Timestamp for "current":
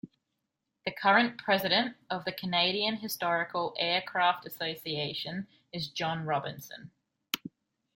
0.91-1.37